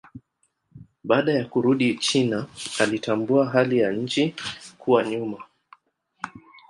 [1.03, 2.47] Baada ya kurudi China
[2.79, 4.35] alitambua hali ya nchi
[4.79, 5.37] kuwa nyuma.